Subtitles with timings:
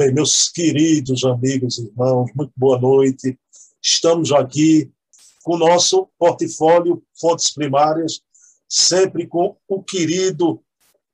[0.00, 3.38] Bem, meus queridos amigos e irmãos, muito boa noite.
[3.82, 4.90] Estamos aqui
[5.42, 8.22] com o nosso portfólio Fontes Primárias,
[8.66, 10.64] sempre com o querido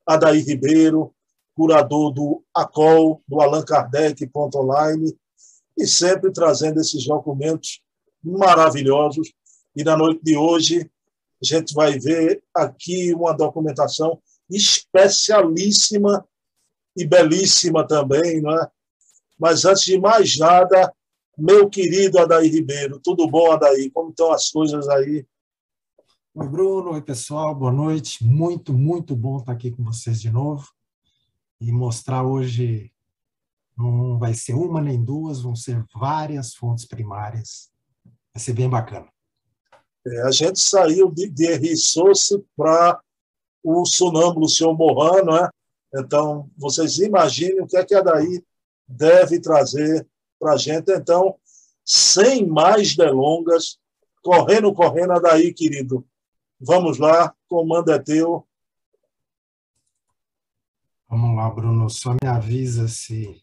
[0.06, 1.12] Adair Ribeiro,
[1.52, 5.18] curador do ACOL, do Allan Kardec Online,
[5.76, 7.80] e sempre trazendo esses documentos
[8.22, 9.32] maravilhosos.
[9.74, 10.88] E na noite de hoje,
[11.42, 16.24] a gente vai ver aqui uma documentação especialíssima
[16.96, 18.75] e belíssima também, não é?
[19.38, 20.92] Mas antes de mais nada,
[21.36, 23.90] meu querido Adair Ribeiro, tudo bom, Adair?
[23.92, 25.26] Como estão as coisas aí?
[26.34, 26.92] Oi, Bruno.
[26.92, 27.54] Oi, pessoal.
[27.54, 28.24] Boa noite.
[28.24, 30.68] Muito, muito bom estar aqui com vocês de novo
[31.60, 32.92] e mostrar hoje
[33.76, 37.70] não vai ser uma nem duas, vão ser várias fontes primárias.
[38.34, 39.06] Vai ser bem bacana.
[40.06, 41.74] É, a gente saiu de, de
[42.56, 43.00] para
[43.62, 45.48] o sonâmbulo senhor Mohan, né?
[45.94, 48.42] Então, vocês imaginem o que é que a Daí
[48.86, 50.06] deve trazer
[50.38, 50.90] para a gente.
[50.92, 51.38] Então,
[51.84, 53.78] sem mais delongas,
[54.22, 56.06] correndo, correndo, Daí, querido.
[56.58, 58.46] Vamos lá, comando é teu.
[61.08, 61.88] Vamos lá, Bruno.
[61.88, 63.42] Só me avisa se,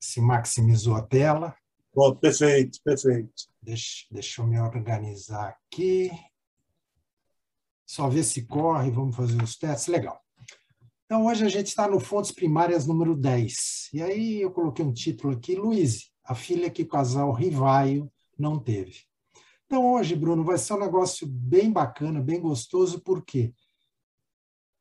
[0.00, 1.54] se maximizou a tela.
[1.92, 3.32] Pronto, perfeito, perfeito.
[3.62, 6.10] Deixa, deixa eu me organizar aqui.
[7.86, 9.86] Só ver se corre, vamos fazer os testes.
[9.86, 10.25] Legal.
[11.06, 13.90] Então, hoje a gente está no Fontes Primárias número 10.
[13.94, 18.58] E aí eu coloquei um título aqui, Luiz, a filha que o casal Rivaio não
[18.58, 19.04] teve.
[19.66, 23.54] Então, hoje, Bruno, vai ser um negócio bem bacana, bem gostoso, por quê?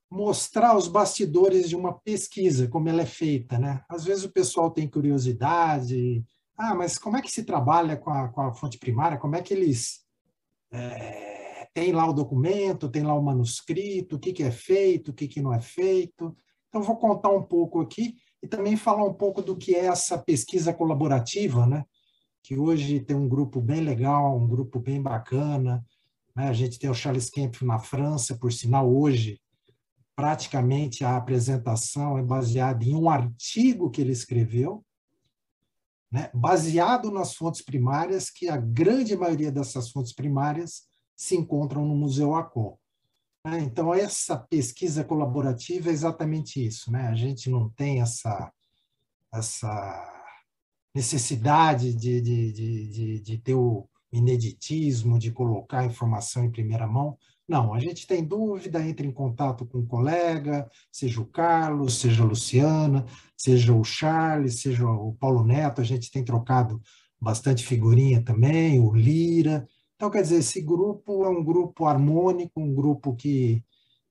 [0.10, 3.84] Mostrar os bastidores de uma pesquisa, como ela é feita, né?
[3.88, 6.26] Às vezes o pessoal tem curiosidade,
[6.58, 9.20] ah, mas como é que se trabalha com a, com a fonte primária?
[9.20, 10.04] Como é que eles
[10.72, 11.35] é,
[11.76, 15.28] tem lá o documento, tem lá o manuscrito, o que, que é feito, o que,
[15.28, 16.34] que não é feito.
[16.70, 20.18] Então, vou contar um pouco aqui e também falar um pouco do que é essa
[20.18, 21.84] pesquisa colaborativa, né?
[22.42, 25.86] que hoje tem um grupo bem legal, um grupo bem bacana.
[26.34, 26.48] Né?
[26.48, 29.42] A gente tem o Charles Kemp na França, por sinal, hoje,
[30.16, 34.82] praticamente a apresentação é baseada em um artigo que ele escreveu,
[36.10, 36.30] né?
[36.34, 42.36] baseado nas fontes primárias, que a grande maioria dessas fontes primárias se encontram no Museu
[42.36, 42.80] ACO.
[43.46, 43.60] Né?
[43.60, 46.92] Então, essa pesquisa colaborativa é exatamente isso.
[46.92, 47.08] Né?
[47.08, 48.52] A gente não tem essa,
[49.34, 50.12] essa
[50.94, 57.18] necessidade de, de, de, de, ter o ineditismo, de colocar a informação em primeira mão.
[57.48, 62.24] Não, a gente tem dúvida, entra em contato com um colega, seja o Carlos, seja
[62.24, 63.06] a Luciana,
[63.38, 66.82] seja o Charles, seja o Paulo Neto, a gente tem trocado
[67.22, 72.74] bastante figurinha também, o Lira, então, quer dizer, esse grupo é um grupo harmônico, um
[72.74, 73.64] grupo que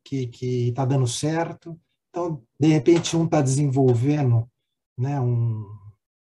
[0.04, 0.28] que
[0.68, 1.80] está dando certo.
[2.10, 4.48] Então, de repente, um está desenvolvendo
[4.98, 5.64] né, um,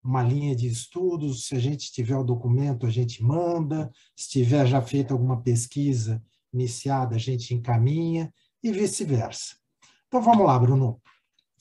[0.03, 1.47] uma linha de estudos.
[1.47, 3.91] Se a gente tiver o documento, a gente manda.
[4.15, 6.23] Se tiver já feito alguma pesquisa
[6.53, 8.31] iniciada, a gente encaminha
[8.63, 9.55] e vice-versa.
[10.07, 11.01] Então, vamos lá, Bruno.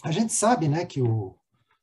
[0.03, 1.35] A gente sabe né, que o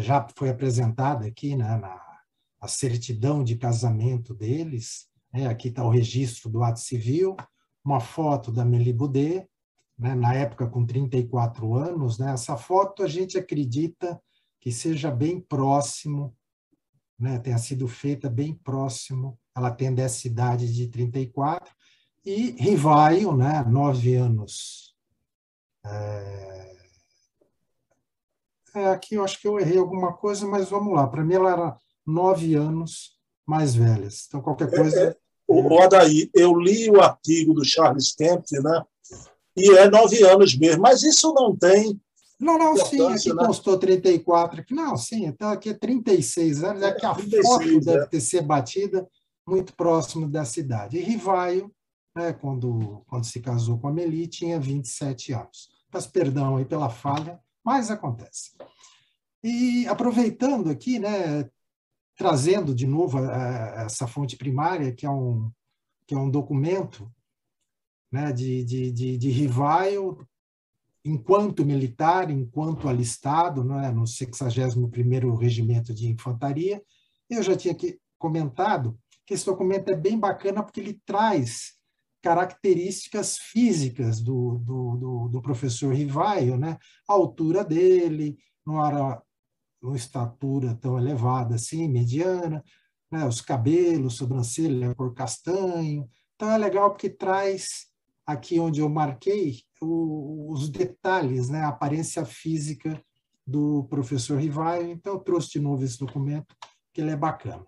[0.00, 2.00] já foi apresentada aqui né, na
[2.62, 5.08] a certidão de casamento deles.
[5.32, 7.36] Né, aqui está o registro do ato civil,
[7.84, 9.48] uma foto da Meli Boudet,
[9.98, 12.18] né, na época com 34 anos.
[12.18, 14.20] Né, essa foto a gente acredita
[14.60, 16.36] que seja bem próximo,
[17.18, 21.74] né, tenha sido feita bem próximo, ela tem dessa idade de 34,
[22.24, 24.94] e Rivaio, né, nove anos
[25.84, 26.81] é,
[28.74, 31.06] é, aqui eu acho que eu errei alguma coisa, mas vamos lá.
[31.06, 33.16] Para mim, ela era nove anos
[33.46, 34.24] mais velhas.
[34.26, 35.00] Então, qualquer coisa.
[35.00, 35.16] É, é,
[35.46, 38.82] o Adair, eu li o artigo do Charles Kemp, né?
[39.56, 42.00] E é nove anos mesmo, mas isso não tem.
[42.40, 43.46] Não, não, sim, aqui né?
[43.46, 44.60] constou 34.
[44.60, 47.80] Aqui, não, sim, então aqui é 36 anos, é que a 36, foto é.
[47.80, 49.06] deve ter sido batida
[49.46, 50.96] muito próximo dessa idade.
[50.96, 51.70] E Rivaio,
[52.16, 55.68] né, quando, quando se casou com a Meli, tinha 27 anos.
[55.90, 58.52] Peço perdão aí pela falha, mas acontece.
[59.42, 61.48] E aproveitando aqui, né,
[62.16, 65.50] trazendo de novo a, a, essa fonte primária, que é um,
[66.06, 67.10] que é um documento
[68.10, 70.26] né, de, de, de, de Rivaio,
[71.04, 76.82] enquanto militar, enquanto alistado, né, no 61º Regimento de Infantaria,
[77.28, 77.74] eu já tinha
[78.18, 81.74] comentado que esse documento é bem bacana porque ele traz
[82.22, 86.78] características físicas do, do, do, do professor Rivaio, né?
[87.08, 89.20] A altura dele, não era
[89.82, 92.62] uma estatura tão elevada assim, mediana,
[93.10, 93.26] né?
[93.26, 96.08] os cabelos, sobrancelha, cor castanho.
[96.36, 97.86] Então é legal porque traz
[98.24, 103.02] aqui onde eu marquei o, os detalhes, né, a aparência física
[103.46, 104.90] do professor Rivaio.
[104.90, 106.54] Então, eu trouxe de novo esse documento,
[106.92, 107.66] que ele é bacana.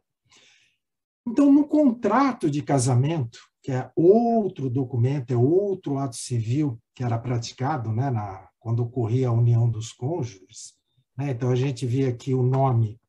[1.26, 7.18] Então, no contrato de casamento, que é outro documento, é outro ato civil que era
[7.18, 10.74] praticado né, na, quando ocorria a união dos cônjuges.
[11.16, 11.30] Né?
[11.30, 13.00] Então, a gente vê aqui o nome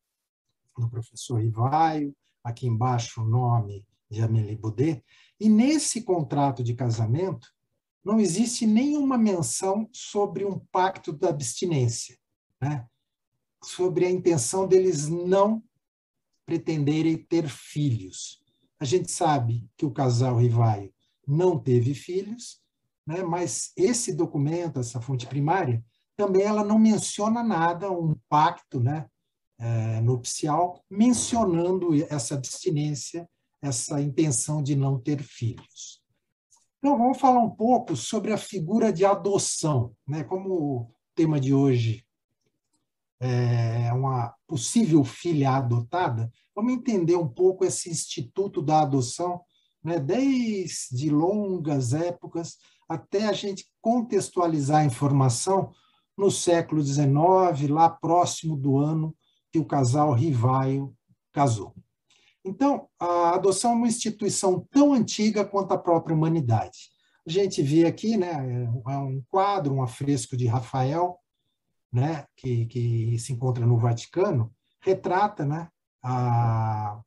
[0.77, 5.03] do professor Rivaio, aqui embaixo o nome de Amélie Baudet,
[5.39, 7.47] e nesse contrato de casamento
[8.03, 12.17] não existe nenhuma menção sobre um pacto da abstinência,
[12.61, 12.85] né?
[13.63, 15.61] sobre a intenção deles não
[16.45, 18.41] pretenderem ter filhos.
[18.79, 20.93] A gente sabe que o casal Rivaio
[21.27, 22.61] não teve filhos,
[23.05, 23.23] né?
[23.23, 25.83] mas esse documento, essa fonte primária,
[26.15, 29.07] também ela não menciona nada, um pacto né?
[29.57, 33.25] É, nupcial, mencionando essa abstinência,
[33.61, 36.03] essa intenção de não ter filhos.
[36.77, 39.95] Então, vamos falar um pouco sobre a figura de adoção.
[40.05, 40.25] Né?
[40.25, 42.04] Como o tema de hoje
[43.19, 49.41] é uma possível filha adotada, vamos entender um pouco esse instituto da adoção,
[49.83, 49.99] né?
[49.99, 52.57] desde longas épocas
[52.87, 55.71] até a gente contextualizar a informação
[56.17, 59.15] no século XIX, lá próximo do ano
[59.51, 60.93] que o casal Rivaio
[61.33, 61.73] casou.
[62.43, 66.91] Então, a adoção é uma instituição tão antiga quanto a própria humanidade.
[67.27, 68.31] A gente vê aqui, né,
[68.87, 71.17] é um quadro, um afresco de Rafael,
[71.91, 75.69] né, que, que se encontra no Vaticano, retrata, né,
[76.03, 77.01] a,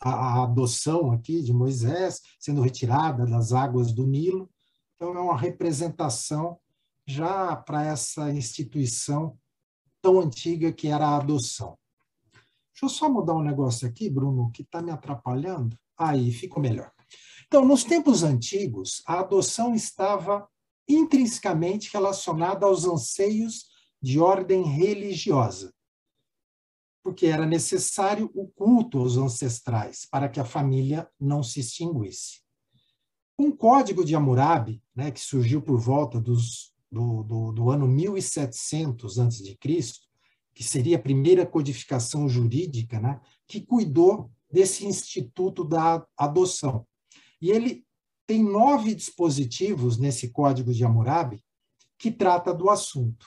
[0.00, 4.50] a, adoção aqui de Moisés sendo retirada das águas do Nilo.
[4.96, 6.58] Então, é uma representação
[7.06, 9.36] já para essa instituição
[10.00, 11.76] tão antiga que era a adoção.
[12.72, 15.76] Deixa eu só mudar um negócio aqui, Bruno, que está me atrapalhando.
[15.98, 16.90] Aí, ficou melhor.
[17.46, 20.48] Então, nos tempos antigos, a adoção estava
[20.94, 23.66] intrinsecamente relacionada aos anseios
[24.02, 25.72] de ordem religiosa
[27.02, 32.40] porque era necessário o culto aos ancestrais para que a família não se extinguisse.
[33.38, 39.18] Um código de Hammurabi, né, que surgiu por volta dos, do, do, do ano 1700
[39.18, 39.58] a.C.,
[40.52, 46.86] que seria a primeira codificação jurídica, né, que cuidou desse instituto da adoção.
[47.40, 47.86] E ele
[48.30, 51.42] tem nove dispositivos nesse código de Hammurabi
[51.98, 53.26] que trata do assunto.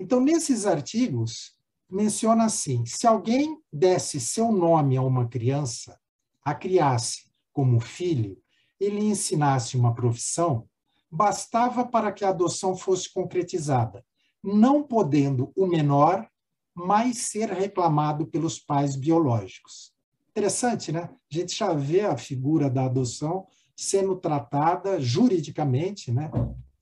[0.00, 1.52] Então, nesses artigos,
[1.88, 5.96] menciona assim: se alguém desse seu nome a uma criança,
[6.44, 8.36] a criasse como filho
[8.80, 10.68] e lhe ensinasse uma profissão,
[11.08, 14.04] bastava para que a adoção fosse concretizada,
[14.42, 16.28] não podendo o menor
[16.74, 19.94] mais ser reclamado pelos pais biológicos.
[20.30, 21.10] Interessante, né?
[21.30, 23.46] A gente já vê a figura da adoção
[23.76, 26.30] sendo tratada juridicamente, né?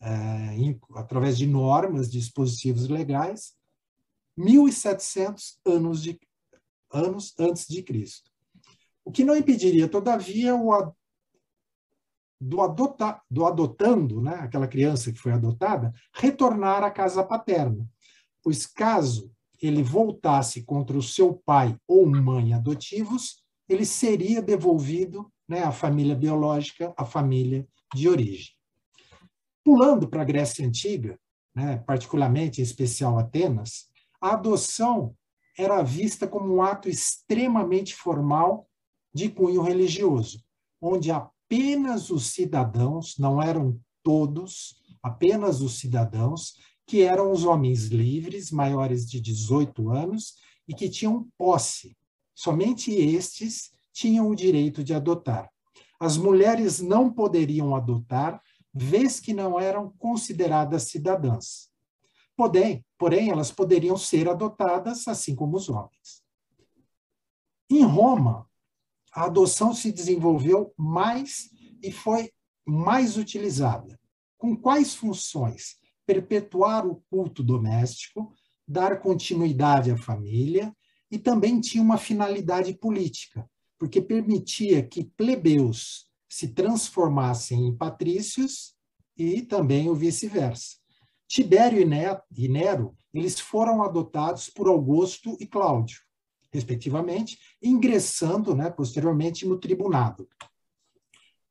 [0.01, 3.55] É, em, através de normas, dispositivos legais,
[4.39, 6.21] 1.700 anos, de,
[6.93, 8.31] anos antes de Cristo.
[9.05, 10.93] O que não impediria, todavia, o,
[12.41, 17.89] do, adota, do adotando, né, aquela criança que foi adotada, retornar à casa paterna,
[18.43, 25.63] pois caso ele voltasse contra o seu pai ou mãe adotivos, ele seria devolvido né,
[25.63, 28.53] à família biológica, à família de origem.
[29.65, 31.19] Pulando para a Grécia Antiga,
[31.55, 33.87] né, particularmente em especial Atenas,
[34.21, 35.15] a adoção
[35.57, 38.69] era vista como um ato extremamente formal
[39.13, 40.43] de cunho religioso,
[40.81, 46.55] onde apenas os cidadãos, não eram todos, apenas os cidadãos,
[46.87, 50.35] que eram os homens livres, maiores de 18 anos
[50.69, 51.97] e que tinham posse.
[52.35, 55.49] Somente estes tinham o direito de adotar.
[56.01, 58.43] As mulheres não poderiam adotar,
[58.75, 61.71] vez que não eram consideradas cidadãs.
[62.37, 66.25] Porém, porém, elas poderiam ser adotadas assim como os homens.
[67.71, 68.51] Em Roma,
[69.13, 71.49] a adoção se desenvolveu mais
[71.81, 72.33] e foi
[72.67, 73.99] mais utilizada.
[74.37, 75.77] Com quais funções?
[76.05, 78.35] Perpetuar o culto doméstico,
[78.67, 80.75] dar continuidade à família
[81.11, 83.49] e também tinha uma finalidade política,
[83.85, 88.75] porque permitia que plebeus se transformassem em patrícios
[89.15, 90.79] e também o vice-versa.
[91.29, 95.99] Tibério e Nero, eles foram adotados por Augusto e Cláudio,
[96.51, 100.27] respectivamente, ingressando né, posteriormente no tribunado.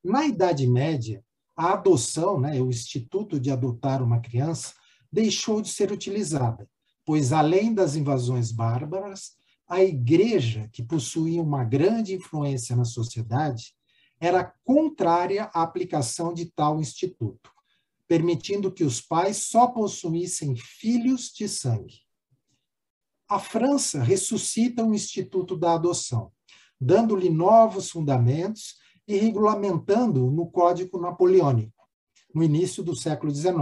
[0.04, 1.24] Na Idade Média,
[1.56, 4.74] a adoção, né, o instituto de adotar uma criança,
[5.12, 6.68] deixou de ser utilizada,
[7.06, 9.34] pois além das invasões bárbaras,
[9.68, 13.74] a igreja, que possuía uma grande influência na sociedade,
[14.20, 17.52] era contrária à aplicação de tal instituto,
[18.08, 22.04] permitindo que os pais só possuíssem filhos de sangue.
[23.28, 26.32] A França ressuscita o instituto da adoção,
[26.80, 28.76] dando-lhe novos fundamentos
[29.08, 31.88] e regulamentando no Código Napoleônico,
[32.34, 33.56] no início do século XIX,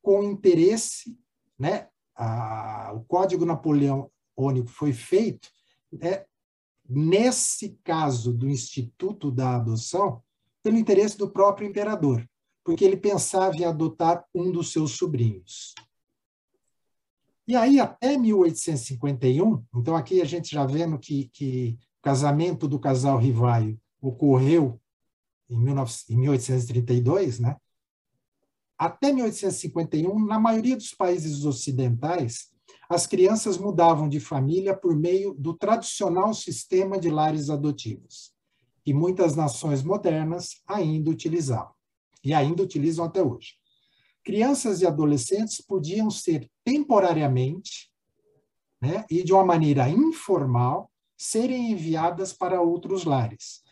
[0.00, 1.18] com interesse,
[1.58, 3.44] né, a, o Código
[4.36, 5.48] Napoleônico foi feito
[5.92, 6.24] né,
[6.88, 10.22] nesse caso do Instituto da Adoção,
[10.62, 12.26] pelo interesse do próprio imperador,
[12.64, 15.74] porque ele pensava em adotar um dos seus sobrinhos.
[17.46, 22.78] E aí, até 1851, então aqui a gente já vendo que, que o casamento do
[22.78, 24.80] casal Rivaio ocorreu
[25.50, 27.56] em, 19, em 1832, né?
[28.78, 32.53] Até 1851, na maioria dos países ocidentais,
[32.94, 38.32] as crianças mudavam de família por meio do tradicional sistema de lares adotivos,
[38.84, 41.74] que muitas nações modernas ainda utilizavam,
[42.22, 43.54] e ainda utilizam até hoje.
[44.22, 47.90] Crianças e adolescentes podiam ser temporariamente
[48.80, 53.62] né, e de uma maneira informal serem enviadas para outros lares,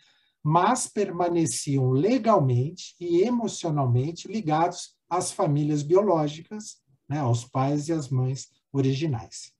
[0.43, 8.49] mas permaneciam legalmente e emocionalmente ligados às famílias biológicas, né, aos pais e às mães
[8.73, 9.53] originais.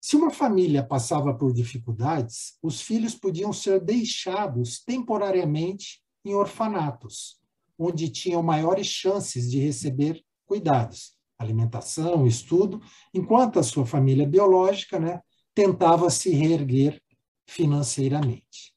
[0.00, 7.40] Se uma família passava por dificuldades, os filhos podiam ser deixados temporariamente em orfanatos,
[7.78, 12.80] onde tinham maiores chances de receber cuidados, alimentação, estudo,
[13.12, 15.20] enquanto a sua família biológica né,
[15.54, 17.02] tentava se reerguer
[17.46, 18.74] financeiramente.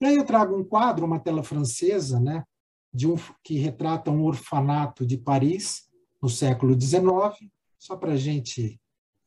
[0.00, 2.44] E aí eu trago um quadro, uma tela francesa, né,
[2.92, 5.88] de um, que retrata um orfanato de Paris
[6.22, 7.50] no século XIX,
[7.84, 8.80] só para a gente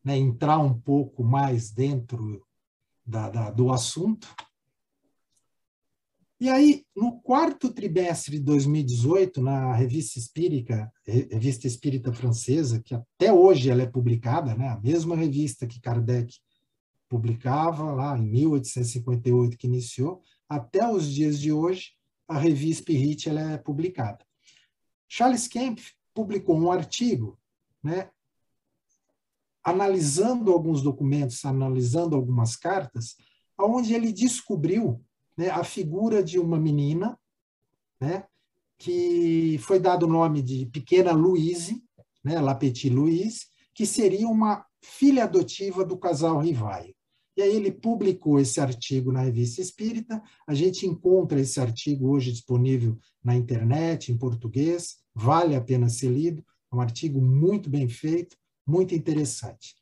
[0.03, 2.43] né, entrar um pouco mais dentro
[3.05, 4.33] da, da, do assunto.
[6.39, 13.31] E aí, no quarto trimestre de 2018, na Revista Espírita, Revista Espírita Francesa, que até
[13.31, 16.33] hoje ela é publicada, né, a mesma revista que Kardec
[17.07, 21.91] publicava lá em 1858 que iniciou, até os dias de hoje,
[22.27, 24.25] a Revista Spirit ela é publicada.
[25.07, 25.77] Charles Kemp
[26.11, 27.39] publicou um artigo,
[27.83, 28.09] né,
[29.67, 33.17] analisando alguns documentos, analisando algumas cartas,
[33.59, 35.03] onde ele descobriu
[35.37, 37.19] né, a figura de uma menina,
[37.99, 38.23] né,
[38.77, 41.83] que foi dado o nome de Pequena Louise,
[42.23, 46.95] né, La Petite Louise, que seria uma filha adotiva do casal Rivaio.
[47.35, 50.23] E aí ele publicou esse artigo na Revista Espírita.
[50.47, 54.99] A gente encontra esse artigo hoje disponível na internet, em português.
[55.13, 56.41] Vale a pena ser lido.
[56.71, 59.75] É um artigo muito bem feito, muito interessante.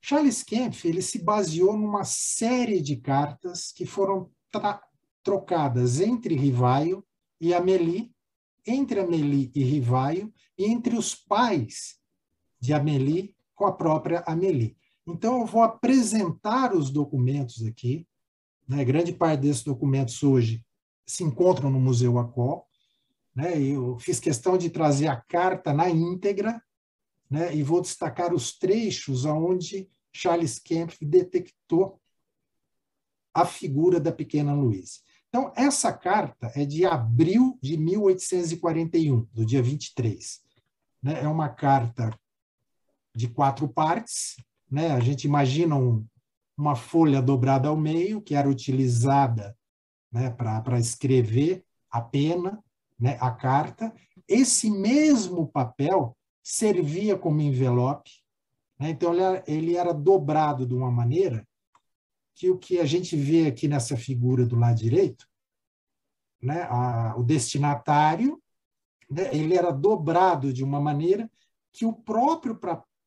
[0.00, 4.30] Charles Kempf ele se baseou numa série de cartas que foram
[5.22, 7.04] trocadas entre Rivaio
[7.40, 8.10] e Amélie,
[8.66, 11.98] entre Amélie e Rivaio, e entre os pais
[12.58, 14.76] de Amélie com a própria Amélie.
[15.06, 18.06] Então, eu vou apresentar os documentos aqui.
[18.66, 18.84] Né?
[18.84, 20.64] Grande parte desses documentos hoje
[21.06, 22.66] se encontram no Museu Acol.
[23.34, 23.60] Né?
[23.60, 26.62] Eu fiz questão de trazer a carta na íntegra
[27.30, 27.54] né?
[27.54, 32.00] e vou destacar os trechos onde Charles Kempf detectou
[33.32, 34.98] a figura da pequena Luísa.
[35.28, 40.40] Então, essa carta é de abril de 1841, do dia 23.
[41.00, 41.22] Né?
[41.22, 42.12] É uma carta
[43.14, 44.36] de quatro partes.
[44.68, 44.90] Né?
[44.90, 46.04] A gente imagina um,
[46.58, 49.56] uma folha dobrada ao meio, que era utilizada
[50.10, 52.62] né, para escrever a pena,
[52.98, 53.94] né, a carta.
[54.26, 56.16] Esse mesmo papel
[56.50, 58.10] servia como envelope.
[58.78, 58.90] Né?
[58.90, 61.46] Então, ele era, ele era dobrado de uma maneira
[62.34, 65.26] que o que a gente vê aqui nessa figura do lado direito,
[66.42, 68.42] né, a, o destinatário,
[69.10, 71.30] né, ele era dobrado de uma maneira
[71.72, 72.58] que o próprio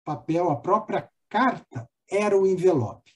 [0.05, 3.12] papel, a própria carta, era o envelope.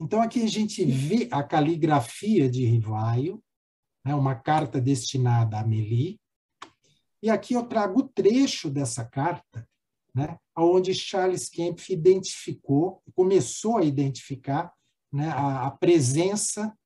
[0.00, 3.42] Então, aqui a gente vê a caligrafia de Rivaio,
[4.04, 6.20] né, uma carta destinada a Amélie,
[7.22, 9.68] e aqui eu trago o trecho dessa carta,
[10.14, 14.72] né, onde Charles Kempf identificou, começou a identificar
[15.12, 16.76] né, a, a presença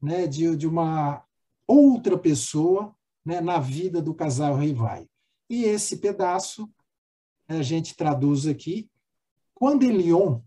[0.00, 1.24] né, de, de uma
[1.66, 5.06] outra pessoa né, na vida do casal Rivai.
[5.48, 6.70] E esse pedaço
[7.48, 8.90] a gente traduz aqui.
[9.54, 10.40] Quando Elion,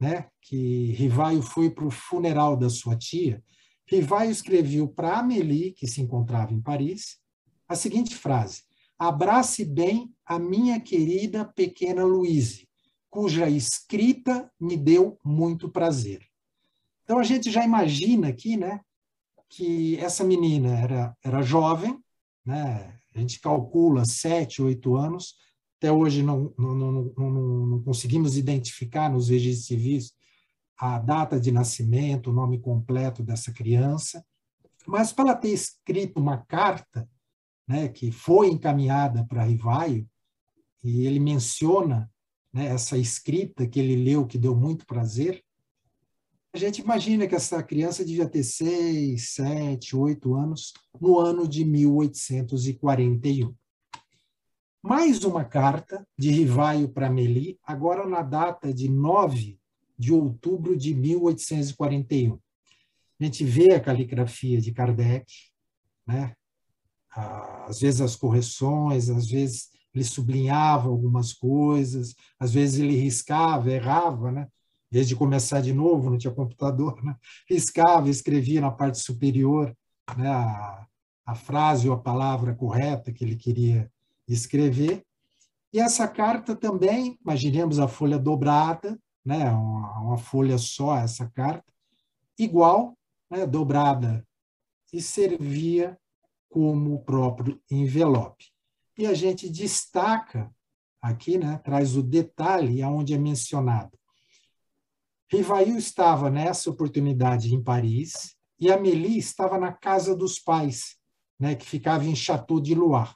[0.00, 3.42] né, que Rivaio foi para o funeral da sua tia,
[3.86, 7.18] Rivaio escreveu para Amélie, que se encontrava em Paris,
[7.68, 8.62] a seguinte frase:
[8.98, 12.68] Abrace bem a minha querida pequena Louise,
[13.10, 16.26] cuja escrita me deu muito prazer.
[17.04, 18.80] Então a gente já imagina aqui, né,
[19.48, 21.98] que essa menina era, era jovem,
[22.44, 22.98] né?
[23.14, 25.34] a gente calcula sete, oito anos,
[25.76, 27.30] até hoje não, não, não,
[27.66, 30.12] não, conseguimos identificar nos registros civis
[30.78, 34.24] a data de nascimento, o nome completo dessa criança,
[34.86, 37.08] mas para ter escrito uma carta,
[37.72, 40.06] né, que foi encaminhada para Rivaio,
[40.84, 42.10] e ele menciona
[42.52, 45.42] né, essa escrita que ele leu, que deu muito prazer,
[46.54, 51.64] a gente imagina que essa criança devia ter seis, sete, oito anos no ano de
[51.64, 53.54] 1841.
[54.82, 59.58] Mais uma carta de Rivaio para Meli, agora na data de 9
[59.98, 62.38] de outubro de 1841.
[63.18, 65.32] A gente vê a caligrafia de Kardec,
[66.06, 66.36] né?
[67.14, 74.32] Às vezes as correções, às vezes ele sublinhava algumas coisas, às vezes ele riscava, errava,
[74.32, 74.48] né?
[74.90, 77.14] Em vez de começar de novo, não tinha computador, né?
[77.48, 79.74] riscava, escrevia na parte superior
[80.16, 80.28] né?
[80.28, 80.86] a,
[81.26, 83.90] a frase ou a palavra correta que ele queria
[84.26, 85.04] escrever.
[85.72, 89.50] E essa carta também, imaginemos a folha dobrada, né?
[89.50, 91.64] uma, uma folha só, essa carta,
[92.38, 92.96] igual,
[93.30, 93.46] né?
[93.46, 94.26] dobrada,
[94.92, 95.98] e servia
[96.52, 98.44] como o próprio envelope.
[98.98, 100.54] E a gente destaca
[101.00, 103.98] aqui, né, traz o detalhe aonde é mencionado.
[105.30, 110.98] Rivail estava nessa oportunidade em Paris e Amélie estava na casa dos pais,
[111.40, 113.14] né, que ficava em Chateau de Loire.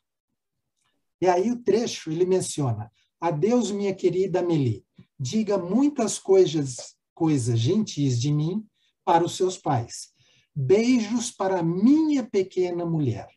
[1.21, 2.91] E aí o trecho ele menciona:
[3.21, 4.83] Adeus, minha querida Amélie,
[5.21, 8.67] diga muitas coisas, coisas gentis de mim
[9.05, 10.16] para os seus pais.
[10.59, 13.29] Beijos para minha pequena mulher.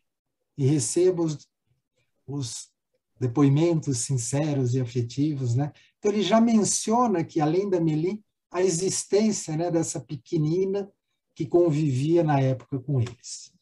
[0.56, 1.46] E receba os,
[2.26, 2.70] os
[3.20, 5.70] depoimentos sinceros e afetivos, né?
[5.98, 10.90] Então ele já menciona que além da Meli, a existência, né, dessa pequenina
[11.34, 13.52] que convivia na época com eles.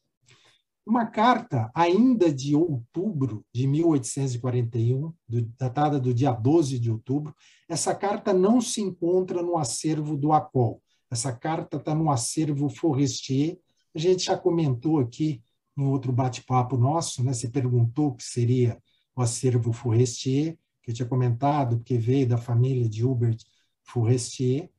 [0.86, 7.34] Uma carta ainda de outubro de 1841, do, datada do dia 12 de outubro,
[7.68, 10.82] essa carta não se encontra no acervo do ACOL.
[11.10, 13.58] Essa carta está no acervo Forestier.
[13.94, 15.42] A gente já comentou aqui
[15.76, 17.32] em outro bate-papo nosso, né?
[17.32, 18.80] Você perguntou o que seria
[19.16, 23.38] o acervo Forestier, que eu tinha comentado, porque veio da família de Hubert
[23.82, 24.70] Forestier.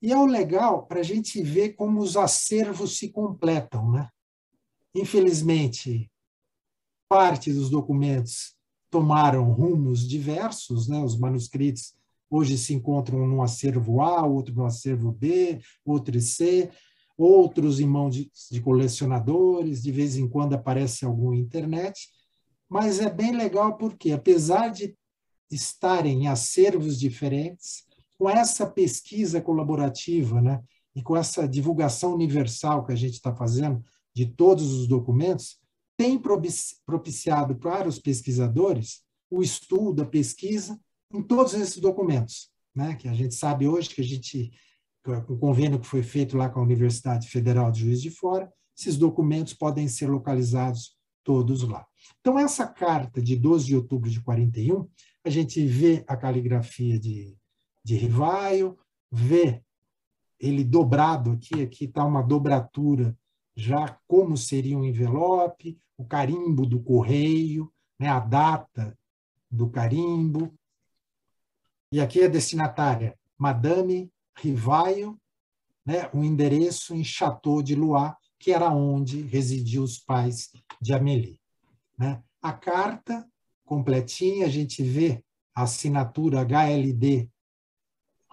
[0.00, 3.90] E é o legal para a gente ver como os acervos se completam.
[3.90, 4.08] Né?
[4.94, 6.10] Infelizmente,
[7.08, 8.56] parte dos documentos
[8.90, 10.98] tomaram rumos diversos, né?
[11.02, 11.94] os manuscritos
[12.30, 16.70] hoje se encontram no acervo A, outro no acervo B, outro C,
[17.16, 22.08] outros em mãos de, de colecionadores, de vez em quando aparece algum internet,
[22.68, 24.96] mas é bem legal porque, apesar de
[25.50, 27.84] estarem em acervos diferentes,
[28.18, 30.60] com essa pesquisa colaborativa, né,
[30.94, 33.84] e com essa divulgação universal que a gente está fazendo
[34.14, 35.58] de todos os documentos,
[35.96, 40.78] tem propiciado para os pesquisadores o estudo, a pesquisa
[41.16, 44.52] em todos esses documentos, né, que a gente sabe hoje que a gente
[45.28, 48.96] o convênio que foi feito lá com a Universidade Federal de Juiz de Fora, esses
[48.96, 51.86] documentos podem ser localizados todos lá.
[52.20, 54.88] Então, essa carta de 12 de outubro de 41,
[55.24, 57.36] a gente vê a caligrafia de,
[57.84, 58.76] de Rivaio,
[59.10, 59.62] vê
[60.38, 63.16] ele dobrado aqui, aqui está uma dobratura,
[63.56, 68.96] já como seria um envelope, o carimbo do correio, né, a data
[69.50, 70.54] do carimbo.
[71.90, 75.20] E aqui a destinatária, Madame Rivaio,
[75.84, 81.40] né, um endereço em Chateau de Loire, que era onde residiam os pais de Amélie.
[81.96, 82.22] Né?
[82.42, 83.26] A carta
[83.64, 87.30] completinha, a gente vê a assinatura HLD,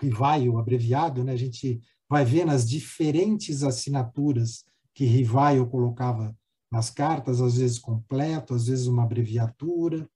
[0.01, 1.33] Rivaio abreviado, né?
[1.33, 6.35] a gente vai ver nas diferentes assinaturas que Rivaio colocava
[6.71, 10.09] nas cartas, às vezes completo, às vezes uma abreviatura.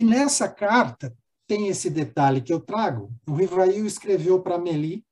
[0.00, 1.16] E nessa carta
[1.48, 3.10] tem esse detalhe que eu trago.
[3.26, 5.04] O Rivaio escreveu para Amélie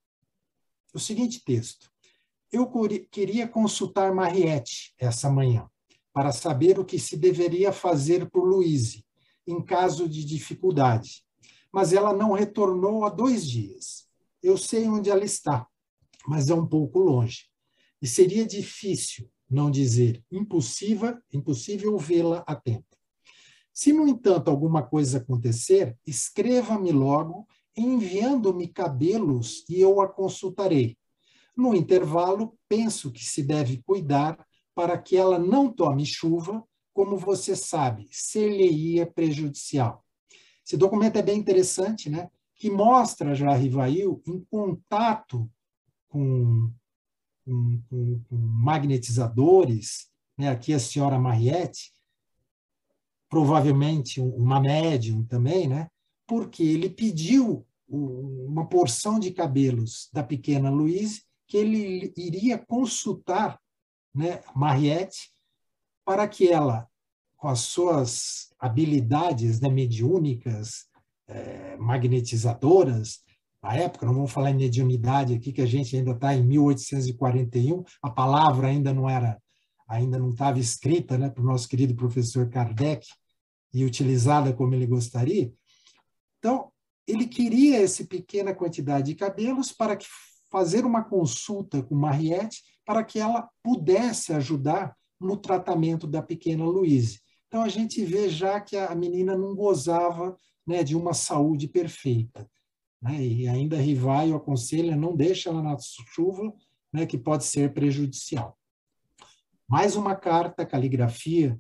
[0.95, 1.91] o seguinte texto:
[2.53, 2.71] Eu
[3.11, 5.69] queria consultar Mariette essa manhã
[6.13, 9.05] para saber o que se deveria fazer por Louise
[9.47, 11.25] em caso de dificuldade.
[11.73, 14.07] Mas ela não retornou há dois dias.
[14.43, 15.67] Eu sei onde ela está,
[16.27, 17.49] mas é um pouco longe.
[18.01, 22.96] E seria difícil, não dizer impossível, impossível vê-la a tempo.
[23.77, 30.97] Se, no entanto, alguma coisa acontecer, escreva-me logo, enviando-me cabelos e eu a consultarei.
[31.55, 34.43] No intervalo, penso que se deve cuidar
[34.75, 40.03] para que ela não tome chuva, como você sabe, ser-lhe-ia prejudicial.
[40.65, 42.31] Esse documento é bem interessante, né?
[42.55, 45.51] que mostra já Rivail em contato
[46.09, 46.73] com
[47.45, 50.49] com, com, com magnetizadores, né?
[50.49, 51.93] aqui a senhora Mariette,
[53.29, 55.89] provavelmente uma médium também, né?
[56.27, 63.61] porque ele pediu uma porção de cabelos da pequena Louise que ele iria consultar
[64.13, 65.31] né, Mariette
[66.05, 66.89] para que ela,
[67.37, 70.87] com as suas habilidades né, mediúnicas,
[71.29, 73.21] é, magnetizadoras,
[73.63, 77.85] na época, não vamos falar em mediunidade aqui, que a gente ainda está em 1841,
[78.01, 79.41] a palavra ainda não era,
[79.87, 83.07] ainda não estava escrita né, para o nosso querido professor Kardec
[83.73, 85.53] e utilizada como ele gostaria.
[86.39, 86.73] Então,
[87.07, 90.07] ele queria essa pequena quantidade de cabelos para que
[90.51, 97.21] fazer uma consulta com Mariette para que ela pudesse ajudar no tratamento da pequena Louise.
[97.49, 102.49] Então a gente vê já que a menina não gozava né, de uma saúde perfeita.
[103.01, 103.25] Né?
[103.25, 106.53] E ainda Rivaio aconselha, não deixa ela na chuva,
[106.93, 108.57] né, que pode ser prejudicial.
[109.69, 111.59] Mais uma carta, caligrafia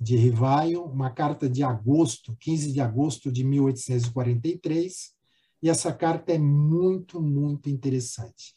[0.00, 5.12] de Rivaio, uma carta de agosto, 15 de agosto de 1843,
[5.62, 8.54] e essa carta é muito, muito interessante,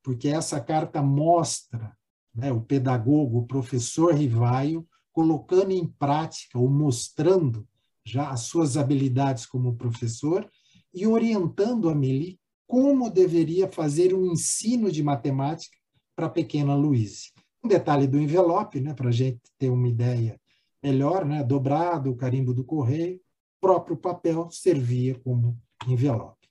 [0.00, 1.92] porque essa carta mostra
[2.32, 7.66] né, o pedagogo, o professor Rivaio, colocando em prática ou mostrando
[8.04, 10.48] já as suas habilidades como professor
[10.94, 15.76] e orientando a Meli como deveria fazer um ensino de matemática
[16.14, 17.35] para a pequena Luíse.
[17.66, 20.40] Um detalhe do envelope, né, para a gente ter uma ideia
[20.80, 23.20] melhor, né, dobrado, o carimbo do correio,
[23.60, 26.48] próprio papel servia como envelope.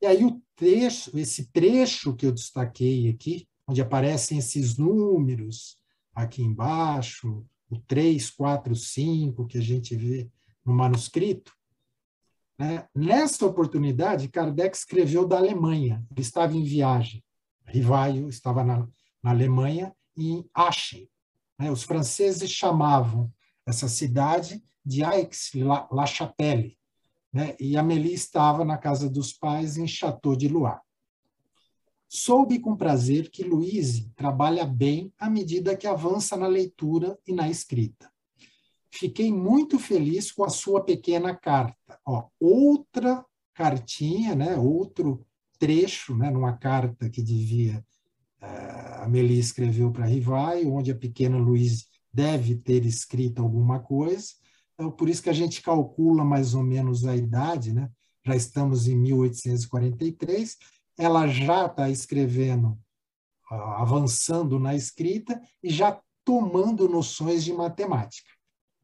[0.00, 5.76] E aí o trecho, esse trecho que eu destaquei aqui, onde aparecem esses números
[6.14, 10.30] aqui embaixo, o 3, 4, 5 que a gente vê
[10.64, 11.52] no manuscrito,
[12.56, 12.86] né?
[12.94, 16.06] nessa oportunidade, Kardec escreveu da Alemanha.
[16.12, 17.20] Ele estava em viagem.
[17.66, 18.86] Rivaio estava na,
[19.20, 19.92] na Alemanha,
[20.28, 21.08] em Aachen.
[21.58, 21.70] Né?
[21.70, 23.32] Os franceses chamavam
[23.66, 26.76] essa cidade de Aix-la-Chapelle,
[27.32, 27.54] né?
[27.60, 30.80] e Amélie estava na casa dos pais em Château de Loire.
[32.08, 37.48] Soube com prazer que Louise trabalha bem à medida que avança na leitura e na
[37.48, 38.10] escrita.
[38.90, 42.00] Fiquei muito feliz com a sua pequena carta.
[42.04, 44.56] Ó, outra cartinha, né?
[44.56, 45.24] outro
[45.58, 46.30] trecho, né?
[46.30, 47.84] numa carta que devia
[48.40, 54.28] a Meli escreveu para Rivai, onde a pequena Louise deve ter escrito alguma coisa.
[54.74, 57.90] Então, por isso que a gente calcula mais ou menos a idade, né?
[58.24, 60.56] Já estamos em 1843,
[60.98, 62.78] ela já está escrevendo,
[63.50, 68.30] avançando na escrita e já tomando noções de matemática.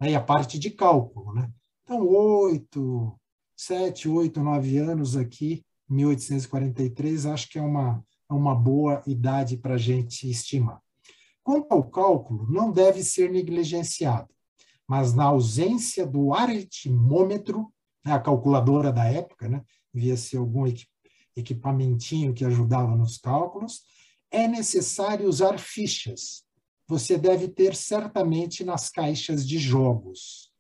[0.01, 0.13] Né?
[0.13, 1.35] E a parte de cálculo.
[1.35, 1.51] Né?
[1.85, 3.19] Então, oito,
[3.57, 9.79] sete, oito, nove anos aqui, 1843, acho que é uma, uma boa idade para a
[9.79, 10.81] gente estimar.
[11.43, 14.29] Quanto ao cálculo, não deve ser negligenciado,
[14.87, 17.73] mas na ausência do aritmômetro,
[18.05, 19.63] né, a calculadora da época, né,
[19.95, 20.65] devia ser algum
[21.37, 23.83] equipamentinho que ajudava nos cálculos,
[24.31, 26.45] é necessário usar fichas.
[26.89, 30.53] Você deve ter certamente nas caixas de jogos.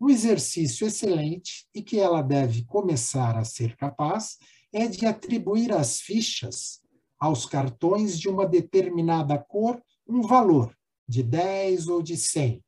[0.00, 4.38] Um exercício excelente e que ela deve começar a ser capaz
[4.72, 6.79] é de atribuir às fichas,
[7.20, 10.74] aos cartões de uma determinada cor, um valor
[11.06, 12.64] de 10 ou de 100.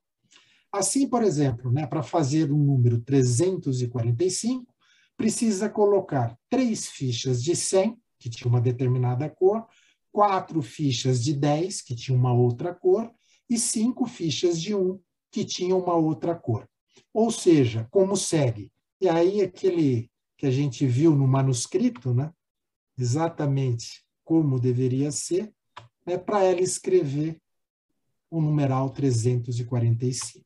[0.71, 4.73] Assim, por exemplo, né, para fazer o número 345,
[5.17, 9.67] precisa colocar três fichas de 100, que tinha uma determinada cor,
[10.11, 13.11] quatro fichas de 10, que tinha uma outra cor,
[13.49, 16.69] e cinco fichas de 1, que tinha uma outra cor.
[17.12, 18.71] Ou seja, como segue?
[19.01, 22.33] E aí aquele que a gente viu no manuscrito, né?
[22.99, 25.52] exatamente como deveria ser,
[26.06, 27.40] é para ela escrever
[28.30, 30.44] o numeral 345.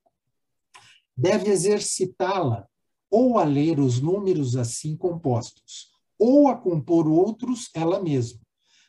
[1.17, 2.67] Deve exercitá-la
[3.11, 8.41] ou a ler os números assim compostos, ou a compor outros ela mesma.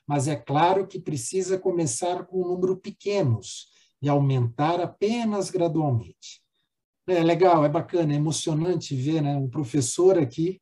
[0.05, 3.67] Mas é claro que precisa começar com um número pequenos
[4.01, 6.41] e aumentar apenas gradualmente.
[7.07, 10.61] É legal, é bacana, é emocionante ver né, um professor aqui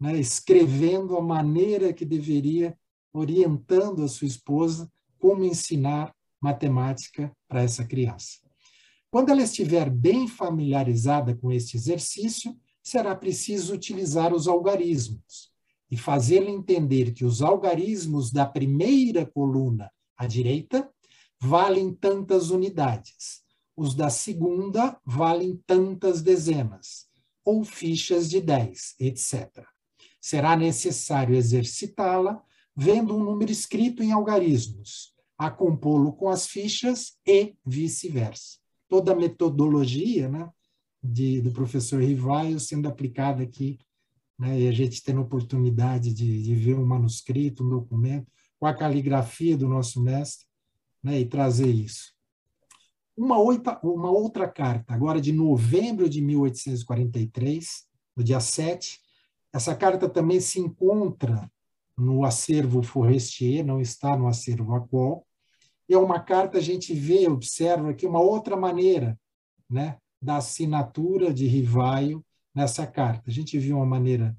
[0.00, 2.76] né, escrevendo a maneira que deveria,
[3.12, 8.38] orientando a sua esposa como ensinar matemática para essa criança.
[9.10, 15.50] Quando ela estiver bem familiarizada com este exercício, será preciso utilizar os algarismos
[15.90, 20.88] e fazê-la entender que os algarismos da primeira coluna à direita
[21.40, 23.42] valem tantas unidades,
[23.76, 27.06] os da segunda valem tantas dezenas,
[27.44, 29.64] ou fichas de 10, etc.
[30.20, 32.42] Será necessário exercitá-la
[32.80, 38.58] vendo um número escrito em algarismos, a compô-lo com as fichas e vice-versa.
[38.88, 40.48] Toda a metodologia né,
[41.02, 43.80] de, do professor Rivaio sendo aplicada aqui,
[44.38, 48.74] né, e a gente tendo oportunidade de, de ver um manuscrito, um documento, com a
[48.74, 50.46] caligrafia do nosso mestre,
[51.02, 52.14] né, e trazer isso.
[53.16, 59.00] Uma outra, uma outra carta, agora de novembro de 1843, no dia 7,
[59.52, 61.50] essa carta também se encontra
[61.98, 65.26] no acervo Forestier, não está no acervo Aquol,
[65.88, 69.18] e é uma carta, a gente vê, observa aqui uma outra maneira
[69.68, 73.30] né, da assinatura de Rivaio nessa carta.
[73.30, 74.36] A gente viu uma maneira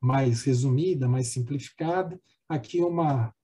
[0.00, 3.34] mais resumida, mais simplificada, aqui uma,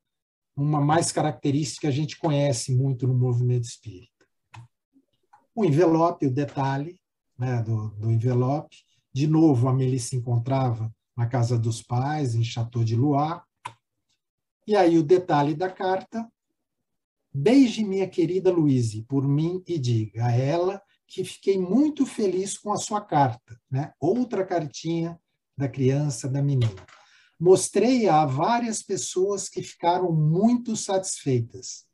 [0.55, 4.13] uma mais característica a gente conhece muito no movimento espírita.
[5.55, 6.99] O envelope, o detalhe
[7.39, 8.77] né, do, do envelope.
[9.13, 13.41] De novo, a Melissa encontrava na casa dos pais, em Chateau de Loire.
[14.67, 16.27] E aí o detalhe da carta,
[17.33, 22.73] Beije minha querida Luíse por mim e diga a ela que fiquei muito feliz com
[22.73, 23.93] a sua carta, né?
[24.01, 25.21] Outra cartinha
[25.57, 26.75] da criança, da menina.
[27.39, 31.85] Mostrei-a a várias pessoas que ficaram muito satisfeitas.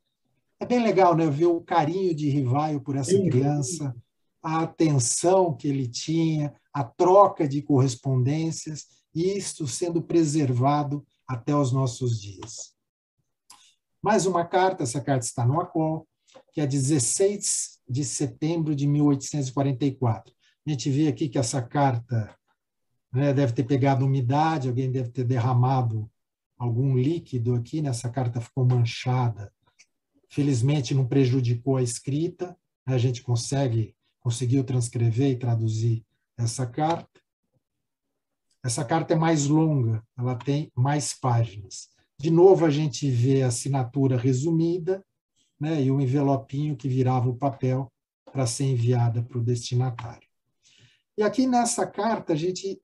[0.59, 1.29] É bem legal, né?
[1.29, 3.93] Ver o carinho de Rivaio por essa criança,
[4.41, 11.71] a atenção que ele tinha, a troca de correspondências, e isto sendo preservado até os
[11.71, 12.73] nossos dias.
[14.01, 16.07] Mais uma carta, essa carta está no ACOL,
[16.51, 20.33] que é 16 de setembro de 1844.
[20.65, 22.35] A gente vê aqui que essa carta
[23.11, 26.09] né, deve ter pegado umidade, alguém deve ter derramado
[26.57, 29.51] algum líquido aqui, nessa né, carta ficou manchada.
[30.29, 36.05] Felizmente não prejudicou a escrita, né, a gente consegue conseguiu transcrever e traduzir
[36.37, 37.21] essa carta.
[38.63, 41.89] Essa carta é mais longa, ela tem mais páginas.
[42.17, 45.05] De novo, a gente vê a assinatura resumida
[45.59, 47.91] né, e o envelopinho que virava o papel
[48.31, 50.27] para ser enviada para o destinatário.
[51.17, 52.81] E aqui nessa carta, a gente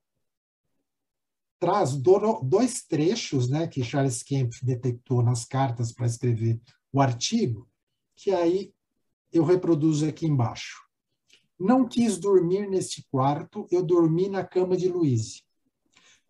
[1.58, 6.60] traz dois trechos né, que Charles Kemp detectou nas cartas para escrever
[6.92, 7.68] o artigo,
[8.16, 8.72] que aí
[9.32, 10.78] eu reproduzo aqui embaixo.
[11.58, 15.42] Não quis dormir neste quarto, eu dormi na cama de Luíse.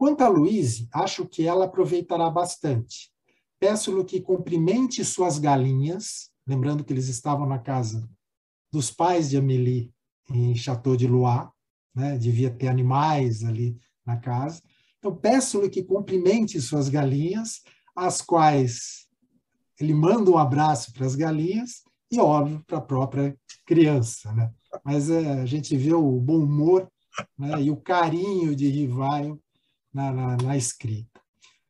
[0.01, 3.13] Quanto a Luíse, acho que ela aproveitará bastante.
[3.59, 8.09] Peço-lhe que cumprimente suas galinhas, lembrando que eles estavam na casa
[8.73, 9.93] dos pais de Amélie,
[10.31, 11.51] em Chateau de Loire,
[11.95, 12.17] né?
[12.17, 14.63] devia ter animais ali na casa.
[14.99, 17.61] Então, peço-lhe que cumprimente suas galinhas,
[17.95, 19.07] as quais
[19.79, 24.33] ele manda um abraço para as galinhas e, óbvio, para a própria criança.
[24.33, 24.51] Né?
[24.83, 26.91] Mas é, a gente vê o bom humor
[27.39, 27.61] né?
[27.61, 29.39] e o carinho de Rivaio
[29.93, 31.21] na, na, na escrita.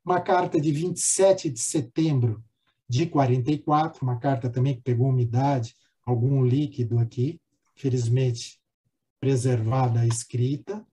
[0.05, 2.43] Uma carta de 27 de setembro
[2.89, 7.41] de 44, uma carta também que pegou umidade, algum líquido aqui,
[7.77, 8.61] felizmente
[9.21, 10.85] preservada a escrita.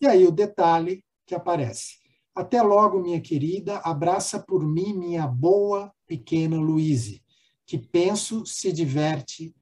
[0.00, 1.98] E aí o detalhe que aparece.
[2.34, 7.22] Até logo, minha querida, abraça por mim minha boa pequena Luíse,
[7.66, 9.54] que penso se diverte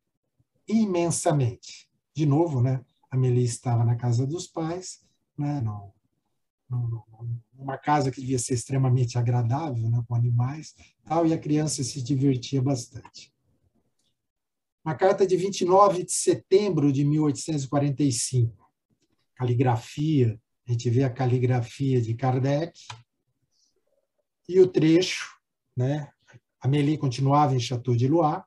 [0.66, 1.88] imensamente.
[2.14, 2.82] De novo, né?
[3.10, 5.00] A Melissa estava na casa dos pais,
[5.36, 5.60] né?
[5.60, 5.92] Não,
[6.68, 12.02] numa casa que devia ser extremamente agradável, né, com animais, tal, e a criança se
[12.02, 13.32] divertia bastante.
[14.84, 18.70] Uma carta de 29 de setembro de 1845,
[19.34, 22.78] caligrafia, a gente vê a caligrafia de Kardec,
[24.48, 25.36] e o trecho,
[25.76, 26.10] né,
[26.60, 28.42] Amélie continuava em Chateau de Loire,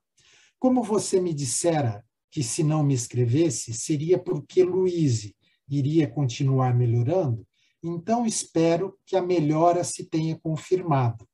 [0.60, 5.36] como você me dissera que se não me escrevesse, seria porque Louise
[5.68, 7.46] iria continuar melhorando,
[7.84, 11.28] então, espero que a melhora se tenha confirmado.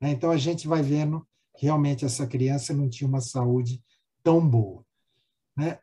[0.00, 0.10] Né?
[0.10, 3.82] Então, a gente vai vendo que realmente essa criança não tinha uma saúde
[4.22, 4.84] tão boa.
[5.56, 5.78] Né?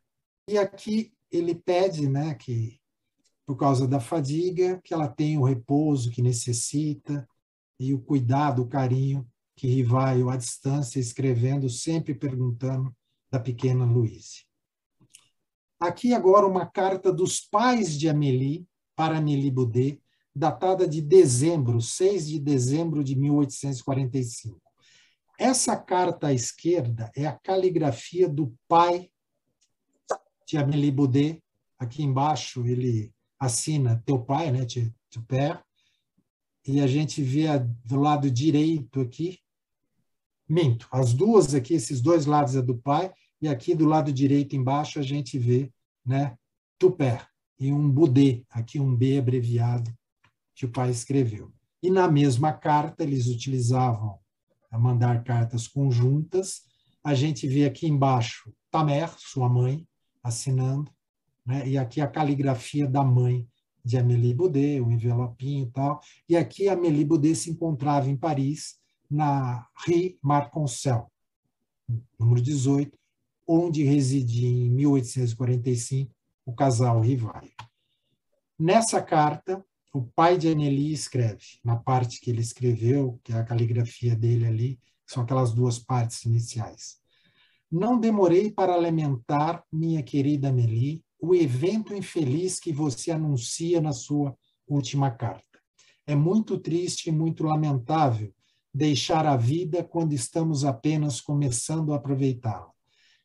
[0.47, 2.79] E aqui ele pede né, que,
[3.45, 7.27] por causa da fadiga, que ela tenha o repouso que necessita
[7.79, 12.95] e o cuidado, o carinho que vai à distância, escrevendo, sempre perguntando
[13.29, 14.45] da pequena Luíse.
[15.79, 20.01] Aqui agora uma carta dos pais de Amélie para Amélie Boudet,
[20.35, 24.59] datada de dezembro, 6 de dezembro de 1845.
[25.37, 29.09] Essa carta à esquerda é a caligrafia do pai
[30.47, 31.43] de Amélie Baudet.
[31.77, 35.63] Aqui embaixo ele assina teu pai, né, teu.
[36.65, 37.47] E a gente vê
[37.83, 39.39] do lado direito aqui,
[40.47, 44.55] minto, as duas aqui, esses dois lados é do pai, e aqui do lado direito
[44.55, 45.73] embaixo a gente vê,
[46.05, 46.37] né,
[46.77, 47.25] Tupé,
[47.59, 49.91] e um Boudet, aqui um B abreviado
[50.61, 51.51] que o pai escreveu.
[51.81, 54.19] E na mesma carta, eles utilizavam
[54.69, 56.61] a mandar cartas conjuntas,
[57.03, 59.87] a gente vê aqui embaixo Tamer, sua mãe,
[60.21, 60.91] assinando,
[61.43, 61.67] né?
[61.67, 63.47] e aqui a caligrafia da mãe
[63.83, 65.99] de Amélie Boudet, o envelopinho e tal.
[66.29, 68.75] E aqui Amélie Boudet se encontrava em Paris,
[69.09, 71.11] na Rue Marconcel,
[72.19, 72.95] número 18,
[73.47, 76.13] onde residia em 1845
[76.45, 77.51] o casal Rivaio.
[78.59, 83.43] Nessa carta, o pai de Amélie escreve, na parte que ele escreveu, que é a
[83.43, 86.97] caligrafia dele ali, são aquelas duas partes iniciais.
[87.69, 94.35] Não demorei para lamentar, minha querida Amélie, o evento infeliz que você anuncia na sua
[94.65, 95.59] última carta.
[96.07, 98.33] É muito triste e muito lamentável
[98.73, 102.71] deixar a vida quando estamos apenas começando a aproveitá-la,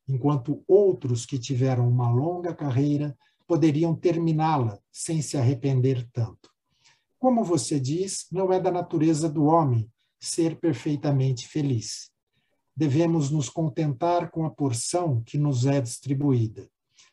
[0.08, 6.55] enquanto outros que tiveram uma longa carreira poderiam terminá-la sem se arrepender tanto.
[7.26, 12.08] Como você diz, não é da natureza do homem ser perfeitamente feliz.
[12.76, 16.70] Devemos nos contentar com a porção que nos é distribuída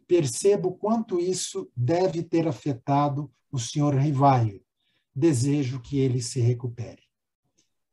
[0.08, 4.62] percebo quanto isso deve ter afetado o senhor Rivaio.
[5.16, 7.02] Desejo que ele se recupere.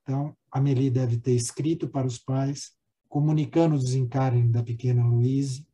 [0.03, 2.73] Então, Amélie deve ter escrito para os pais,
[3.09, 5.67] comunicando o desencarne da pequena Louise,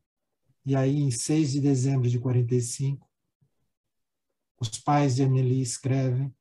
[0.64, 3.04] e aí, em 6 de dezembro de 45,
[4.60, 6.32] os pais de Amélie escrevem,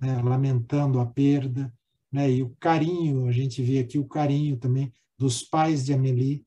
[0.00, 1.72] né, lamentando a perda,
[2.10, 6.44] né, e o carinho, a gente vê aqui o carinho também dos pais de Amélie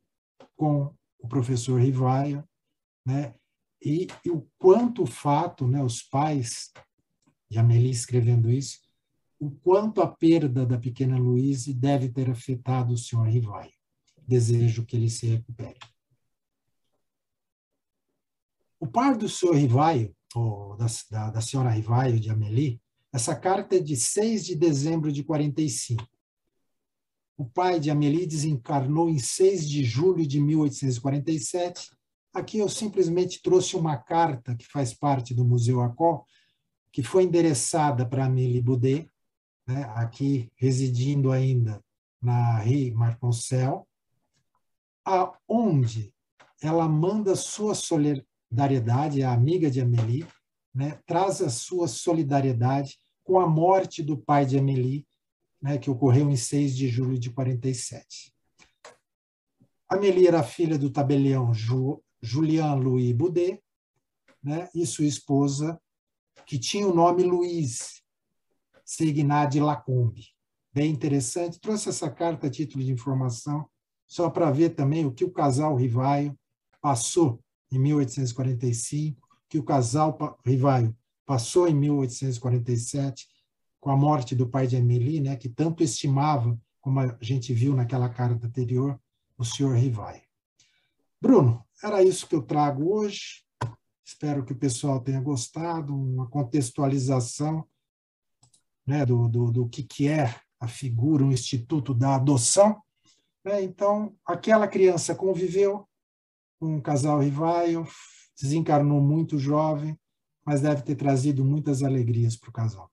[0.56, 2.44] com o professor Rivaio,
[3.06, 3.34] né?
[3.82, 6.72] E, e, o quanto o fato, né, os pais,
[7.52, 8.80] e Amélie escrevendo isso,
[9.40, 13.72] o quanto a perda da pequena Louise deve ter afetado o senhor Rivai.
[14.26, 15.78] Desejo que ele se recupere.
[18.80, 22.82] O par do senhor Rivaio, ou da, da, da senhora Rivaio de Amélie,
[23.14, 26.06] essa carta é de 6 de dezembro de 45.
[27.38, 31.92] O pai de Amélie desencarnou em 6 de julho de 1847
[32.34, 36.26] Aqui eu simplesmente trouxe uma carta que faz parte do Museu Acó,
[36.92, 39.08] que foi endereçada para Amélie Boudet,
[39.68, 41.80] né, aqui residindo ainda
[42.20, 43.88] na Rue Marconcel,
[45.06, 46.12] aonde
[46.60, 50.26] ela manda sua solidariedade, a amiga de Amélie,
[50.74, 55.08] né, traz a sua solidariedade com a morte do pai de Amélie,
[55.62, 58.34] né, que ocorreu em 6 de julho de 47.
[59.88, 61.54] Amélie era filha do tabelião
[62.22, 63.62] Julien Louis Boudet,
[64.42, 65.80] né, e sua esposa,
[66.46, 68.02] que tinha o nome Luiz
[68.84, 70.28] Segnat Lacombe.
[70.74, 71.60] Bem interessante.
[71.60, 73.70] Trouxe essa carta a título de informação,
[74.08, 76.38] só para ver também o que o casal Rivaio
[76.82, 77.40] passou
[77.72, 83.28] em 1845, que o casal Rivaio passou em 1847,
[83.80, 87.76] com a morte do pai de Amélie, né, que tanto estimava, como a gente viu
[87.76, 89.00] naquela carta anterior,
[89.38, 90.22] o senhor Rivaio.
[91.22, 93.44] Bruno, era isso que eu trago hoje.
[94.04, 97.66] Espero que o pessoal tenha gostado, uma contextualização
[98.86, 102.82] né, do, do, do que, que é a figura, o Instituto da Adoção.
[103.44, 103.64] Né?
[103.64, 105.88] Então, aquela criança conviveu
[106.60, 107.86] com um casal rival,
[108.40, 109.98] desencarnou muito jovem,
[110.46, 112.90] mas deve ter trazido muitas alegrias para o casal.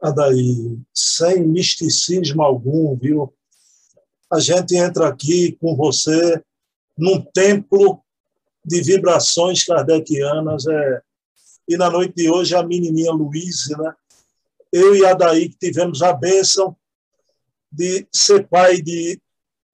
[0.00, 3.32] Adaí, sem misticismo algum, viu?
[4.30, 6.42] A gente entra aqui com você
[6.96, 8.02] num templo
[8.64, 10.66] de vibrações kardecianas.
[10.66, 11.02] É,
[11.68, 13.94] e na noite de hoje, a menininha Luísa, né?
[14.72, 16.76] eu e a Daí, que tivemos a bênção
[17.72, 19.20] de ser pai de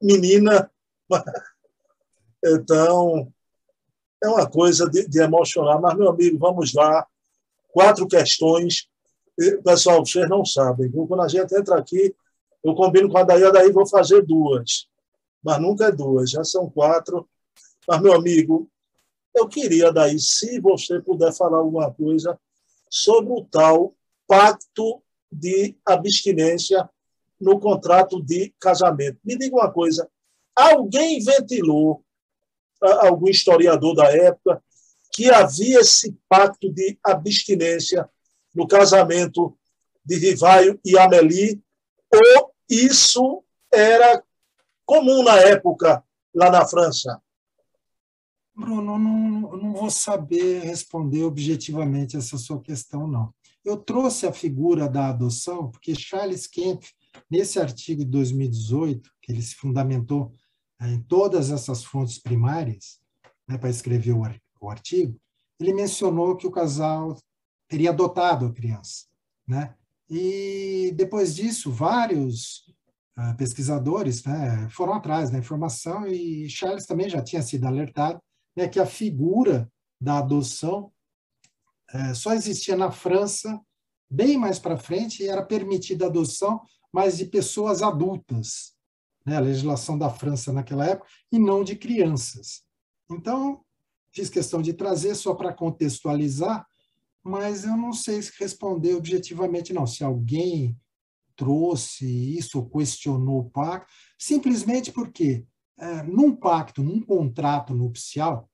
[0.00, 0.70] menina.
[2.46, 3.32] Então,
[4.24, 5.80] é uma coisa de, de emocionar.
[5.80, 7.06] Mas, meu amigo, vamos lá.
[7.68, 8.88] Quatro questões.
[9.64, 10.90] Pessoal, vocês não sabem.
[10.90, 12.14] Quando a gente entra aqui,
[12.62, 14.88] eu combino com a Daí, a Daí vou fazer duas
[15.44, 17.28] mas nunca é duas, já são quatro.
[17.87, 18.68] Mas, meu amigo,
[19.34, 22.38] eu queria, daí, se você puder falar alguma coisa
[22.88, 23.94] sobre o tal
[24.27, 26.88] pacto de abstinência
[27.38, 29.18] no contrato de casamento.
[29.22, 30.08] Me diga uma coisa:
[30.56, 32.02] alguém ventilou,
[32.85, 34.62] algum historiador da época,
[35.12, 38.08] que havia esse pacto de abstinência
[38.54, 39.56] no casamento
[40.04, 41.62] de Rivaio e Amélie,
[42.12, 44.22] ou isso era
[44.85, 46.04] comum na época
[46.35, 47.20] lá na França?
[48.54, 53.35] Bruno, não, não vou saber responder objetivamente essa sua questão, não.
[53.64, 56.85] Eu trouxe a figura da adoção porque Charles Kemp,
[57.28, 60.32] nesse artigo de 2018, que ele se fundamentou
[60.88, 63.00] em todas essas fontes primárias
[63.48, 64.14] né, para escrever
[64.60, 65.18] o artigo,
[65.60, 67.16] ele mencionou que o casal
[67.68, 69.06] teria adotado a criança.
[69.46, 69.74] Né?
[70.08, 72.66] E depois disso, vários
[73.18, 78.20] uh, pesquisadores né, foram atrás da informação e Charles também já tinha sido alertado
[78.56, 79.70] né, que a figura
[80.00, 80.92] da adoção
[81.94, 83.60] uh, só existia na França
[84.10, 86.60] bem mais para frente e era permitida a adoção,
[86.92, 88.74] mas de pessoas adultas,
[89.25, 92.62] né, a legislação da França naquela época, e não de crianças.
[93.10, 93.62] Então,
[94.12, 96.66] fiz questão de trazer só para contextualizar,
[97.22, 99.87] mas eu não sei responder objetivamente, não.
[99.87, 100.79] Se alguém
[101.37, 102.06] trouxe
[102.37, 105.46] isso ou questionou o pacto, simplesmente porque
[105.79, 108.48] é, num pacto, num contrato nupcial,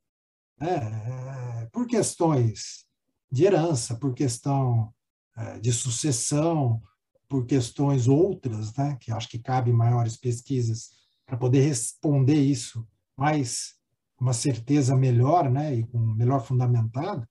[0.61, 2.87] é, é, por questões
[3.31, 4.93] de herança, por questão
[5.37, 6.83] é, de sucessão,
[7.31, 10.91] por questões outras, né, que acho que cabe maiores pesquisas
[11.25, 12.85] para poder responder isso
[13.17, 13.77] mais
[14.21, 17.27] uma certeza melhor, né, e com melhor fundamentado,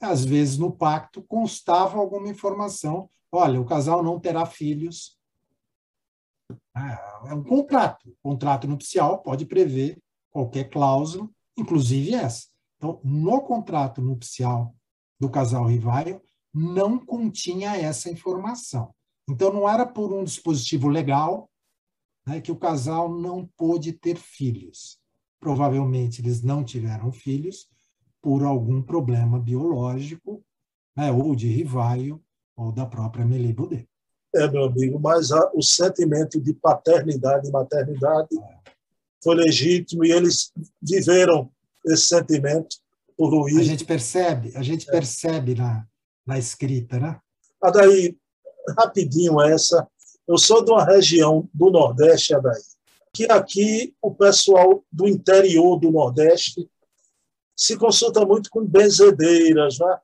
[0.00, 5.18] às vezes no pacto constava alguma informação, olha, o casal não terá filhos.
[6.74, 8.08] É, é um contrato.
[8.08, 12.48] O contrato nupcial pode prever qualquer cláusula, inclusive essa.
[12.78, 14.74] Então, no contrato nupcial
[15.20, 16.22] do casal rival,
[16.52, 18.92] não continha essa informação.
[19.28, 21.50] Então, não era por um dispositivo legal
[22.26, 24.98] né, que o casal não pôde ter filhos.
[25.40, 27.68] Provavelmente eles não tiveram filhos
[28.20, 30.44] por algum problema biológico,
[30.96, 32.22] né, ou de rivaio,
[32.56, 33.88] ou da própria Melie Baudet.
[34.34, 38.28] É, meu amigo, mas a, o sentimento de paternidade e maternidade
[39.22, 41.50] foi legítimo e eles viveram
[41.86, 42.76] esse sentimento
[43.16, 43.58] por Luiz.
[43.58, 44.92] A gente percebe, a gente é.
[44.92, 45.86] percebe na,
[46.26, 47.20] na escrita, né?
[47.62, 48.16] Adaí,
[48.78, 49.86] rapidinho essa.
[50.26, 52.60] Eu sou de uma região do Nordeste, Adaí,
[53.12, 56.68] que aqui o pessoal do interior do Nordeste
[57.56, 59.98] se consulta muito com benzedeiras, né?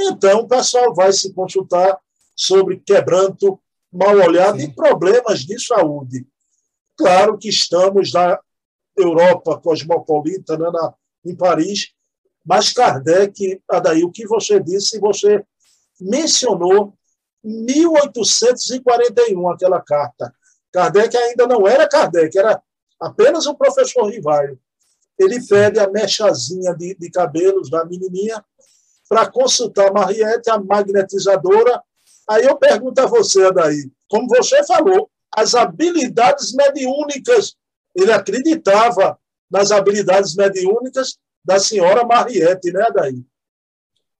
[0.00, 1.98] Então, o pessoal vai se consultar
[2.34, 3.60] sobre quebranto,
[3.92, 4.66] mal olhado Sim.
[4.66, 6.26] e problemas de saúde.
[6.96, 8.38] Claro que estamos na
[8.96, 10.94] Europa cosmopolita, né, na,
[11.24, 11.92] em Paris,
[12.44, 15.44] mas Kardec, Adaí, o que você disse, você
[16.00, 16.97] mencionou
[17.44, 20.34] 1841, aquela carta.
[20.72, 22.60] Kardec ainda não era Kardec, era
[23.00, 24.58] apenas o professor Rivaio.
[25.18, 28.44] Ele pede a mechazinha de, de cabelos da menininha
[29.08, 31.82] para consultar Mariette, a magnetizadora.
[32.28, 37.56] Aí eu pergunto a você, daí, como você falou, as habilidades mediúnicas,
[37.94, 39.18] ele acreditava
[39.50, 43.24] nas habilidades mediúnicas da senhora Mariette, né, Daí?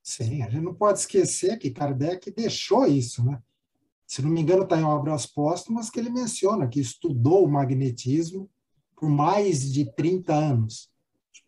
[0.08, 3.38] Sim, a gente não pode esquecer que Kardec deixou isso, né?
[4.06, 8.48] Se não me engano, está em Obras Póstumas que ele menciona que estudou o magnetismo
[8.96, 10.90] por mais de 30 anos.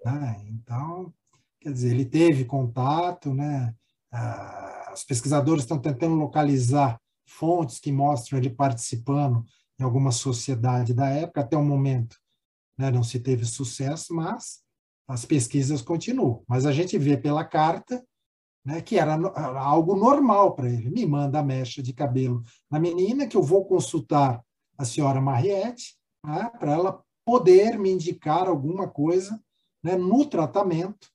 [0.05, 0.45] Né?
[0.51, 1.11] Então,
[1.59, 3.75] quer dizer, ele teve contato, né?
[4.13, 9.43] Ah, os pesquisadores estão tentando localizar fontes que mostram ele participando
[9.79, 12.15] em alguma sociedade da época, até o momento
[12.77, 14.61] né, não se teve sucesso, mas
[15.09, 16.45] as pesquisas continuam.
[16.47, 18.05] Mas a gente vê pela carta
[18.65, 19.15] né, que era
[19.59, 20.91] algo normal para ele.
[20.91, 24.43] Me manda a mecha de cabelo na menina, que eu vou consultar
[24.77, 29.41] a senhora Mariette, né, para ela poder me indicar alguma coisa
[29.83, 31.09] né, no tratamento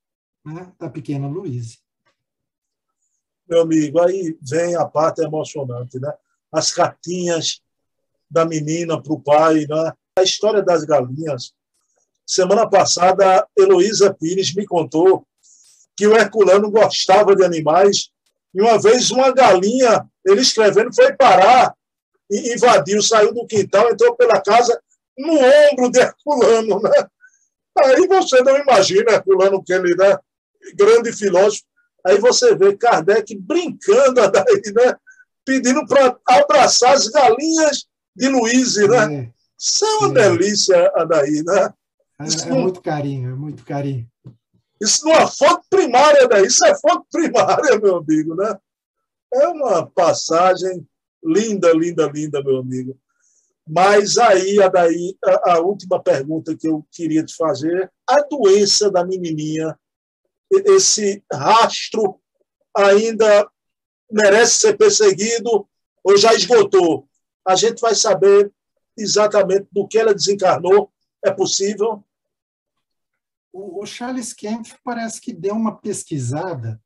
[0.45, 1.77] né, da pequena Luísa.
[3.47, 6.11] Meu amigo, aí vem a parte emocionante, né?
[6.51, 7.61] As cartinhas
[8.29, 9.93] da menina para o pai, né?
[10.17, 11.53] A história das galinhas.
[12.25, 15.27] Semana passada, Heloísa Pires me contou
[15.95, 18.09] que o Herculano gostava de animais.
[18.53, 21.73] E uma vez uma galinha, ele escrevendo, foi parar
[22.29, 24.79] e invadiu, saiu do quintal, entrou pela casa
[25.17, 26.81] no ombro de Herculano.
[26.81, 27.07] Né?
[27.83, 30.17] Aí você não imagina Herculano, que ele né?
[30.75, 31.63] grande filósofo.
[32.05, 34.95] Aí você vê Kardec brincando daí, né?
[35.45, 37.85] pedindo para abraçar as galinhas
[38.15, 39.15] de Luiz, né?
[39.15, 39.29] É.
[39.57, 40.29] Isso é uma é.
[40.29, 41.73] delícia, Adaí, né?
[42.19, 44.07] É, é, muito carinho, é muito carinho.
[44.85, 46.41] Isso não é fonte primária, né?
[46.43, 48.55] Isso é fonte primária, meu amigo, né?
[49.33, 50.87] É uma passagem
[51.23, 52.95] linda, linda, linda, meu amigo.
[53.67, 58.91] Mas aí, a, daí, a, a última pergunta que eu queria te fazer, a doença
[58.91, 59.75] da menininha,
[60.51, 62.21] esse rastro
[62.77, 63.49] ainda
[64.11, 65.67] merece ser perseguido
[66.03, 67.09] ou já esgotou?
[67.43, 68.53] A gente vai saber
[68.95, 70.91] exatamente do que ela desencarnou.
[71.23, 72.04] É possível?
[73.81, 76.81] O, Charles Kempf parece que deu uma pesquisada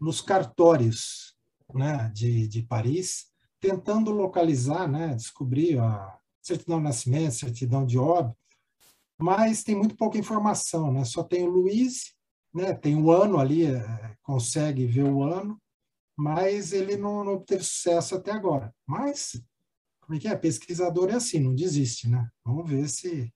[0.00, 1.34] nos cartórios
[1.74, 3.26] né, de, de Paris,
[3.60, 8.36] tentando localizar, né, descobrir a certidão de nascimento, certidão de óbito,
[9.18, 11.04] mas tem muito pouca informação, né?
[11.04, 12.12] Só tem o Luiz,
[12.52, 12.74] né?
[12.74, 15.60] Tem o ano ali, é, consegue ver o ano,
[16.16, 18.74] mas ele não, não sucesso até agora.
[18.84, 19.40] Mas
[20.00, 20.36] como é que é?
[20.36, 22.28] Pesquisador é assim, não desiste, né?
[22.44, 23.32] Vamos ver se.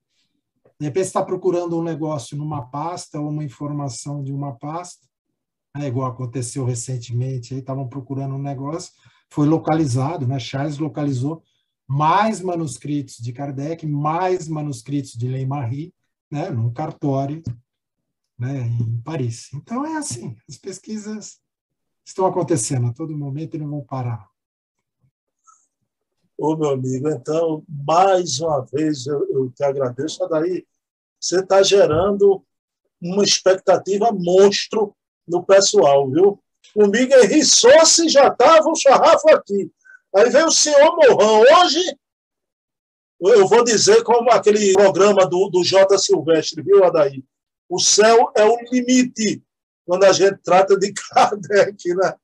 [0.79, 5.07] De repente está procurando um negócio numa pasta ou uma informação de uma pasta,
[5.77, 8.93] é igual aconteceu recentemente, aí estavam procurando um negócio,
[9.31, 10.39] foi localizado, né?
[10.39, 11.43] Charles localizou
[11.87, 15.95] mais manuscritos de Kardec, mais manuscritos de Leymari,
[16.31, 16.51] né?
[16.51, 17.43] Num cartório,
[18.39, 18.67] né?
[18.67, 19.51] Em Paris.
[19.55, 21.39] Então é assim, as pesquisas
[22.05, 24.29] estão acontecendo a todo momento e não vão parar.
[26.39, 30.27] Ô, meu amigo, então, mais uma vez eu, eu te agradeço.
[30.29, 30.67] Daí,
[31.19, 32.45] você está gerando
[33.01, 34.95] uma expectativa monstro
[35.27, 36.39] no pessoal, viu?
[36.75, 39.71] O Miguel Rissoce já estava um charrafo aqui.
[40.15, 41.41] Aí vem o senhor Morrão.
[41.41, 41.83] Hoje,
[43.21, 45.97] eu vou dizer como aquele programa do, do J.
[45.97, 47.25] Silvestre, viu, Adaí?
[47.67, 49.43] O céu é o limite
[49.87, 52.15] quando a gente trata de Kardec, né?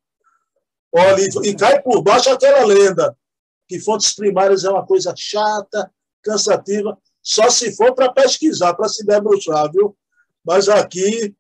[0.95, 3.17] Olha, e cai por baixo aquela lenda
[3.73, 5.91] que fontes primárias é uma coisa chata,
[6.23, 9.97] cansativa, só se for para pesquisar, para se debruçar, viu?
[10.45, 11.35] Mas aqui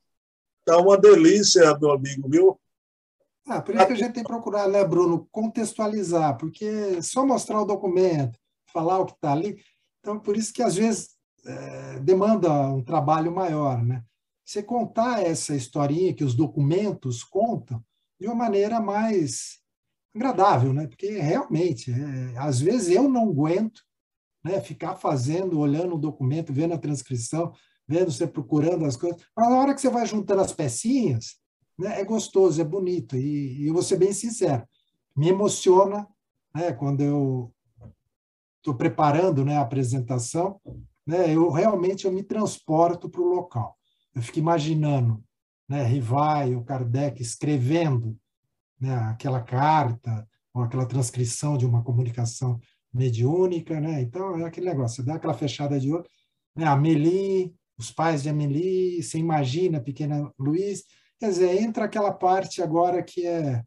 [0.60, 2.58] está uma delícia, meu amigo, viu?
[3.46, 7.60] Ah, por isso que a gente tem que procurar, né, Bruno, contextualizar, porque só mostrar
[7.60, 8.38] o documento,
[8.72, 9.62] falar o que está ali,
[10.00, 11.10] então por isso que às vezes
[11.44, 14.02] é, demanda um trabalho maior, né?
[14.42, 17.84] Você contar essa historinha que os documentos contam
[18.18, 19.61] de uma maneira mais
[20.14, 20.86] agradável, né?
[20.86, 23.82] Porque realmente, é, às vezes eu não aguento
[24.44, 27.52] né, ficar fazendo, olhando o documento, vendo a transcrição,
[27.86, 29.22] vendo você procurando as coisas.
[29.36, 31.36] Mas na hora que você vai juntando as pecinhas,
[31.78, 33.16] né, é gostoso, é bonito.
[33.16, 34.66] E, e eu vou ser bem sincero,
[35.16, 36.06] me emociona
[36.54, 37.52] né, quando eu
[38.58, 40.60] estou preparando né, a apresentação,
[41.06, 43.76] né, eu realmente eu me transporto para o local.
[44.14, 45.22] Eu fico imaginando
[45.68, 48.16] né, Rivai, o Kardec escrevendo
[48.82, 52.58] né, aquela carta ou aquela transcrição de uma comunicação
[52.92, 54.02] mediúnica, né?
[54.02, 56.04] Então é aquele negócio, você dá aquela fechada de olho,
[56.56, 56.66] né?
[56.66, 60.82] Amélie, os pais de Amélie, você imagina pequena Luiz,
[61.18, 63.62] quer dizer, entra aquela parte agora que é,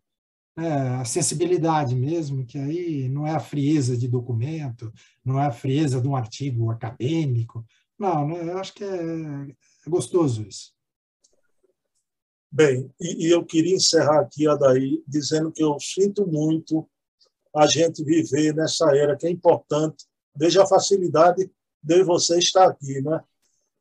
[0.57, 4.91] é a sensibilidade mesmo, que aí não é a frieza de documento,
[5.23, 7.65] não é a frieza de um artigo acadêmico,
[7.97, 8.51] não, né?
[8.51, 10.74] eu acho que é, é gostoso isso.
[12.55, 16.89] Bem, e, e, eu queria encerrar aqui, Adaí, dizendo que eu sinto muito
[17.53, 20.05] a gente viver nessa era que é importante.
[20.33, 21.51] Veja a facilidade
[21.83, 23.21] de você estar aqui, né?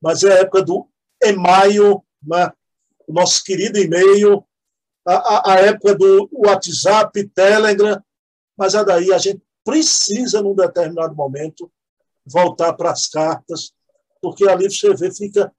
[0.03, 0.89] Mas é a época do
[1.23, 2.53] e-mail, né?
[3.07, 4.45] o nosso querido e-mail,
[5.07, 8.03] a, a, época do WhatsApp, Telegram,
[8.59, 11.71] mas Adaí a gente precisa, num determinado momento,
[12.27, 13.73] voltar para as cartas,
[14.21, 15.55] porque ali você vê, fica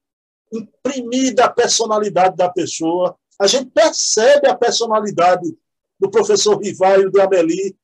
[0.58, 3.18] imprimida a personalidade da pessoa.
[3.40, 5.56] A gente percebe a personalidade
[6.00, 7.76] do professor Rivaio de Amélie.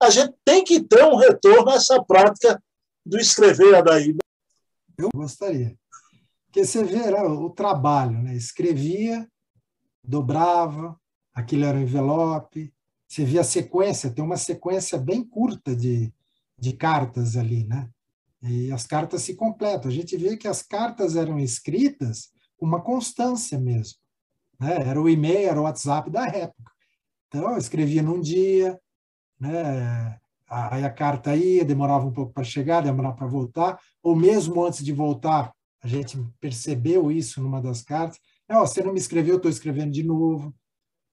[0.00, 2.62] A gente tem que ter um retorno a essa prática
[3.04, 4.16] do escrever, Adaí.
[4.96, 5.76] Eu gostaria.
[6.46, 8.34] Porque você vê né, o trabalho, né?
[8.34, 9.28] escrevia,
[10.02, 10.98] dobrava,
[11.34, 12.72] aquilo era um envelope,
[13.06, 16.12] você via a sequência, tem uma sequência bem curta de,
[16.58, 17.88] de cartas ali, né?
[18.42, 19.90] E as cartas se completam.
[19.90, 23.98] A gente vê que as cartas eram escritas com uma constância mesmo.
[24.60, 24.88] Né?
[24.88, 26.72] Era o e-mail, era o WhatsApp da época.
[27.28, 28.78] Então, eu escrevia num dia,
[29.38, 30.18] né?
[30.48, 34.82] aí a carta ia, demorava um pouco para chegar, demorava para voltar, ou mesmo antes
[34.82, 38.18] de voltar, a gente percebeu isso numa das cartas.
[38.48, 40.54] É, oh, você não me escreveu, eu estou escrevendo de novo.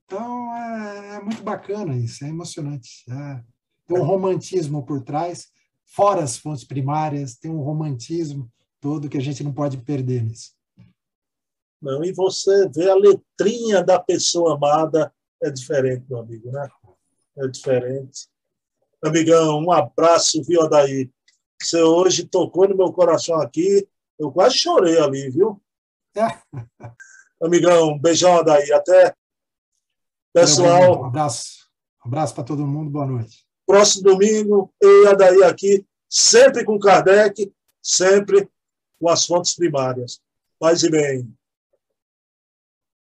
[0.04, 3.04] Então, é, é, muito bacana isso, é emocionante.
[3.10, 3.42] É,
[3.86, 5.48] tem um romantismo por trás
[5.86, 10.54] fora as fontes primárias, tem um romantismo todo que a gente não pode perder nisso.
[11.80, 15.12] Não, e você vê a letrinha da pessoa amada
[15.42, 16.68] é diferente, meu amigo, né?
[17.38, 18.28] É diferente.
[19.04, 21.10] Amigão, um abraço, viu, Adaí?
[21.60, 23.86] Você hoje tocou no meu coração aqui,
[24.18, 25.62] eu quase chorei ali, viu?
[27.42, 28.72] Amigão, beijão, Adaí.
[28.72, 29.14] Até.
[30.32, 31.02] Pessoal.
[31.02, 31.68] Um abraço.
[32.04, 33.45] Um abraço para todo mundo, boa noite.
[33.66, 37.52] Próximo domingo, eu e Daí aqui, sempre com Kardec,
[37.82, 38.48] sempre
[38.98, 40.20] com as fontes primárias.
[40.58, 41.35] Paz e bem.